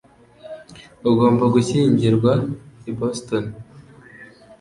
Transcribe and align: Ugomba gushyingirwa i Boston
Ugomba 1.09 1.43
gushyingirwa 1.53 2.31
i 2.89 2.91
Boston 2.97 3.43